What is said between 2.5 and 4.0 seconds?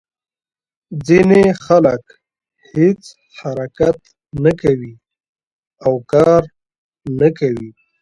هېڅ حرکت